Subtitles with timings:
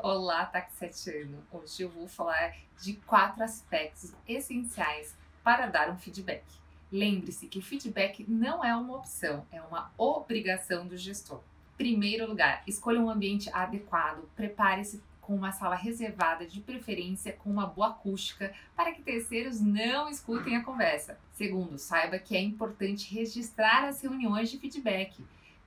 [0.00, 1.42] Olá, taxetiano!
[1.50, 6.44] Hoje eu vou falar de quatro aspectos essenciais para dar um feedback.
[6.90, 11.40] Lembre-se que feedback não é uma opção, é uma obrigação do gestor.
[11.76, 17.66] Primeiro lugar, escolha um ambiente adequado, prepare-se com uma sala reservada, de preferência com uma
[17.66, 21.18] boa acústica, para que terceiros não escutem a conversa.
[21.32, 25.20] Segundo, saiba que é importante registrar as reuniões de feedback.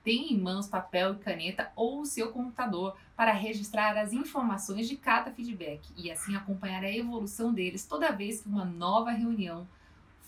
[0.04, 4.96] Tenha em mãos papel e caneta ou o seu computador para registrar as informações de
[4.96, 9.66] cada feedback e assim acompanhar a evolução deles toda vez que uma nova reunião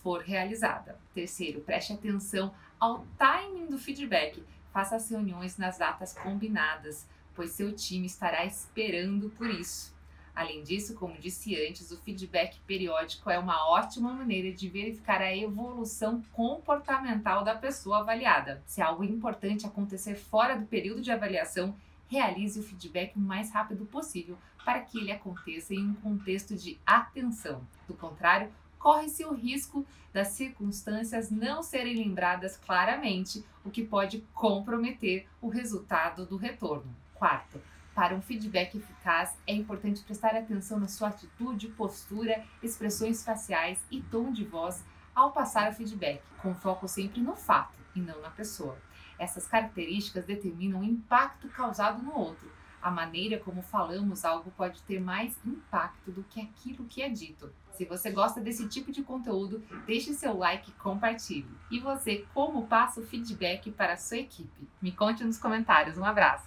[0.02, 0.98] for realizada.
[1.14, 4.44] Terceiro, preste atenção ao timing do feedback.
[4.72, 9.93] Faça as reuniões nas datas combinadas, pois seu time estará esperando por isso.
[10.34, 15.34] Além disso, como disse antes, o feedback periódico é uma ótima maneira de verificar a
[15.34, 18.60] evolução comportamental da pessoa avaliada.
[18.66, 21.76] Se algo importante acontecer fora do período de avaliação,
[22.08, 26.78] realize o feedback o mais rápido possível para que ele aconteça em um contexto de
[26.84, 27.62] atenção.
[27.86, 35.26] Do contrário, corre-se o risco das circunstâncias não serem lembradas claramente, o que pode comprometer
[35.40, 36.94] o resultado do retorno.
[37.14, 37.60] Quarto,
[37.94, 44.02] para um feedback eficaz, é importante prestar atenção na sua atitude, postura, expressões faciais e
[44.02, 48.30] tom de voz ao passar o feedback, com foco sempre no fato e não na
[48.30, 48.76] pessoa.
[49.18, 52.50] Essas características determinam o impacto causado no outro.
[52.82, 57.50] A maneira como falamos algo pode ter mais impacto do que aquilo que é dito.
[57.72, 61.48] Se você gosta desse tipo de conteúdo, deixe seu like e compartilhe.
[61.70, 64.68] E você, como passa o feedback para a sua equipe?
[64.82, 65.96] Me conte nos comentários.
[65.96, 66.42] Um abraço!